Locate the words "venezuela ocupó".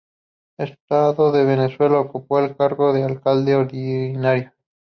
1.45-2.39